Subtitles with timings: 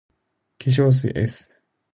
[0.57, 1.47] 化粧水 ｓ